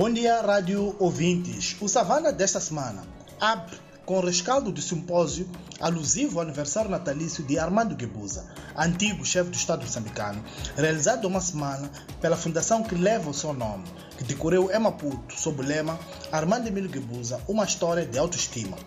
Bom 0.00 0.10
dia, 0.10 0.40
rádio 0.40 0.96
ouvintes. 0.98 1.76
O 1.78 1.86
Savana 1.86 2.32
desta 2.32 2.58
semana 2.58 3.02
abre 3.38 3.76
com 4.06 4.18
rescaldo 4.20 4.72
do 4.72 4.80
simpósio 4.80 5.46
alusivo 5.78 6.38
ao 6.38 6.46
aniversário 6.46 6.90
natalício 6.90 7.44
de 7.44 7.58
Armando 7.58 7.94
Guebuza, 7.94 8.46
antigo 8.74 9.26
chefe 9.26 9.50
do 9.50 9.56
Estado 9.56 9.82
moçambicano, 9.82 10.42
realizado 10.74 11.26
uma 11.26 11.42
semana 11.42 11.90
pela 12.18 12.34
fundação 12.34 12.82
que 12.82 12.94
leva 12.94 13.28
o 13.28 13.34
seu 13.34 13.52
nome, 13.52 13.84
que 14.16 14.24
decorreu 14.24 14.70
em 14.72 14.78
Maputo, 14.78 15.38
sob 15.38 15.60
o 15.60 15.66
lema 15.66 15.98
Armando 16.32 16.66
Emílio 16.66 16.88
Guebuza, 16.88 17.38
uma 17.46 17.64
história 17.64 18.06
de 18.06 18.18
autoestima. 18.18 18.78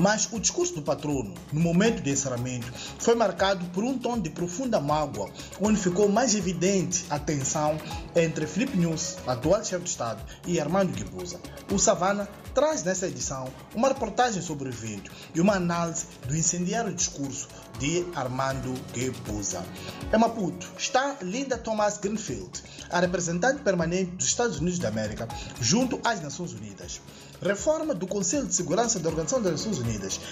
Mas 0.00 0.30
o 0.32 0.40
discurso 0.40 0.76
do 0.76 0.80
patrono, 0.80 1.34
no 1.52 1.60
momento 1.60 2.02
de 2.02 2.10
encerramento, 2.10 2.72
foi 2.98 3.14
marcado 3.14 3.66
por 3.66 3.84
um 3.84 3.98
tom 3.98 4.18
de 4.18 4.30
profunda 4.30 4.80
mágoa, 4.80 5.28
onde 5.60 5.78
ficou 5.78 6.08
mais 6.08 6.34
evidente 6.34 7.04
a 7.10 7.18
tensão 7.18 7.76
entre 8.16 8.46
Felipe 8.46 8.78
News, 8.78 9.18
atual 9.26 9.62
chefe 9.62 9.84
de 9.84 9.90
Estado, 9.90 10.24
e 10.46 10.58
Armando 10.58 10.94
Guebuza. 10.94 11.38
O 11.70 11.78
Savana 11.78 12.26
traz 12.54 12.82
nessa 12.82 13.06
edição 13.06 13.52
uma 13.74 13.88
reportagem 13.88 14.40
sobre 14.40 14.70
o 14.70 14.72
evento 14.72 15.12
e 15.34 15.40
uma 15.40 15.56
análise 15.56 16.06
do 16.26 16.34
incendiário 16.34 16.94
discurso 16.94 17.46
de 17.78 18.06
Armando 18.16 18.72
Guebuza. 18.94 19.62
Em 20.10 20.18
Maputo 20.18 20.66
está 20.78 21.18
Linda 21.20 21.58
Thomas 21.58 21.98
Greenfield, 21.98 22.62
a 22.88 23.00
representante 23.00 23.60
permanente 23.60 24.12
dos 24.12 24.26
Estados 24.26 24.60
Unidos 24.60 24.78
da 24.78 24.88
América 24.88 25.28
junto 25.60 26.00
às 26.02 26.22
Nações 26.22 26.54
Unidas. 26.54 27.02
Reforma 27.40 27.94
do 27.94 28.06
Conselho 28.06 28.46
de 28.46 28.54
Segurança 28.54 28.98
da 28.98 29.08
Organização 29.08 29.40
das 29.40 29.52
Nações 29.52 29.78
Unidas 29.78 29.89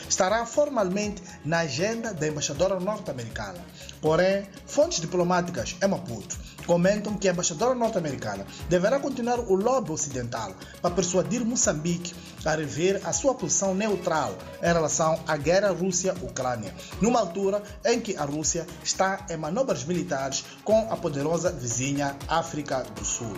estará 0.08 0.44
formalmente 0.44 1.22
na 1.44 1.60
agenda 1.60 2.12
da 2.12 2.26
embaixadora 2.26 2.78
norte-americana. 2.78 3.58
Porém, 4.00 4.46
fontes 4.66 5.00
diplomáticas 5.00 5.76
em 5.82 5.88
Maputo 5.88 6.38
comentam 6.66 7.16
que 7.16 7.26
a 7.26 7.32
embaixadora 7.32 7.74
norte-americana 7.74 8.46
deverá 8.68 9.00
continuar 9.00 9.40
o 9.40 9.54
lobby 9.54 9.90
ocidental 9.90 10.54
para 10.82 10.94
persuadir 10.94 11.44
Moçambique 11.44 12.14
a 12.44 12.54
rever 12.54 13.00
a 13.04 13.12
sua 13.12 13.34
posição 13.34 13.74
neutral 13.74 14.36
em 14.62 14.66
relação 14.66 15.18
à 15.26 15.36
guerra 15.36 15.70
Rússia-Ucrânia, 15.70 16.74
numa 17.00 17.20
altura 17.20 17.62
em 17.84 18.00
que 18.00 18.16
a 18.16 18.24
Rússia 18.24 18.66
está 18.84 19.26
em 19.30 19.36
manobras 19.36 19.84
militares 19.84 20.44
com 20.62 20.92
a 20.92 20.96
poderosa 20.96 21.50
vizinha 21.50 22.16
África 22.28 22.84
do 22.94 23.04
Sul. 23.04 23.34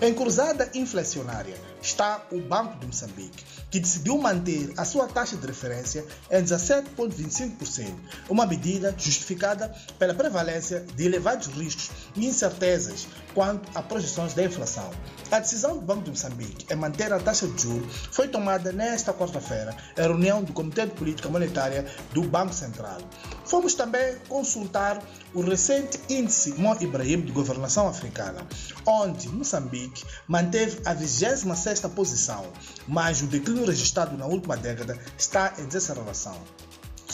Em 0.00 0.12
cruzada 0.12 0.68
inflacionária 0.74 1.54
está 1.80 2.26
o 2.32 2.40
Banco 2.40 2.78
de 2.78 2.86
Moçambique, 2.86 3.44
que 3.70 3.78
decidiu 3.78 4.18
manter 4.18 4.72
a 4.76 4.84
sua 4.84 5.06
taxa 5.06 5.36
de 5.36 5.46
referência 5.46 6.04
em 6.30 6.42
17,25%, 6.42 7.94
uma 8.28 8.44
medida 8.44 8.92
justificada 8.98 9.72
pela 9.98 10.12
prevalência 10.12 10.80
de 10.96 11.04
elevados 11.04 11.46
riscos 11.46 11.90
e 12.16 12.26
incertezas 12.26 13.06
quanto 13.34 13.70
a 13.76 13.82
projeções 13.82 14.34
da 14.34 14.44
inflação. 14.44 14.90
A 15.30 15.38
decisão 15.38 15.76
do 15.76 15.82
Banco 15.82 16.02
de 16.02 16.10
Moçambique 16.10 16.72
em 16.72 16.76
manter 16.76 17.12
a 17.12 17.20
taxa 17.20 17.46
de 17.46 17.62
juros 17.62 18.08
foi 18.10 18.26
tomada 18.26 18.72
nesta 18.72 19.12
quarta-feira 19.12 19.76
em 19.96 20.02
reunião 20.02 20.42
do 20.42 20.52
Comitê 20.52 20.86
de 20.86 20.92
Política 20.92 21.28
Monetária 21.28 21.86
do 22.12 22.22
Banco 22.22 22.52
Central. 22.52 22.98
Fomos 23.44 23.74
também 23.74 24.16
consultar 24.28 25.02
o 25.34 25.40
recente 25.40 26.00
índice 26.08 26.52
Mo 26.54 26.74
Ibrahim 26.80 27.20
de 27.20 27.32
governação 27.32 27.86
africana, 27.86 28.46
onde 28.86 29.28
Moçambique 29.28 30.04
manteve 30.26 30.80
a 30.84 30.94
26ª 30.94 31.90
posição, 31.90 32.46
mas 32.88 33.20
o 33.22 33.26
declínio 33.26 33.66
registrado 33.66 34.16
na 34.16 34.26
última 34.26 34.56
década 34.56 34.98
está 35.18 35.54
em 35.58 35.66
desaceleração. 35.66 36.40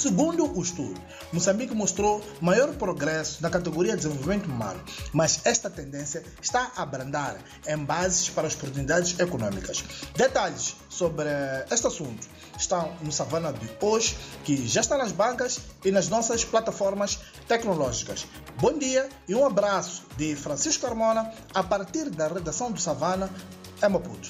Segundo 0.01 0.51
o 0.59 0.63
estudo, 0.63 0.99
Moçambique 1.31 1.75
mostrou 1.75 2.25
maior 2.41 2.73
progresso 2.73 3.43
na 3.43 3.51
categoria 3.51 3.91
de 3.91 3.99
desenvolvimento 3.99 4.47
humano, 4.47 4.83
mas 5.13 5.43
esta 5.45 5.69
tendência 5.69 6.25
está 6.41 6.73
a 6.75 6.81
abrandar 6.81 7.37
em 7.69 7.77
bases 7.77 8.31
para 8.31 8.47
as 8.47 8.55
oportunidades 8.55 9.21
econômicas. 9.21 9.85
Detalhes 10.17 10.75
sobre 10.89 11.29
este 11.71 11.87
assunto 11.87 12.27
estão 12.57 12.97
no 13.03 13.13
Savana 13.13 13.53
de 13.53 13.69
hoje, 13.79 14.17
que 14.43 14.67
já 14.67 14.81
está 14.81 14.97
nas 14.97 15.13
bancas 15.13 15.61
e 15.85 15.91
nas 15.91 16.09
nossas 16.09 16.47
plataformas 16.47 17.19
tecnológicas. 17.47 18.27
Bom 18.59 18.79
dia 18.79 19.07
e 19.29 19.35
um 19.35 19.45
abraço 19.45 20.05
de 20.17 20.35
Francisco 20.35 20.87
Carmona 20.87 21.31
a 21.53 21.63
partir 21.63 22.09
da 22.09 22.27
redação 22.27 22.73
do 22.73 22.81
Savana, 22.81 23.29
em 23.83 23.89
Maputo. 23.91 24.29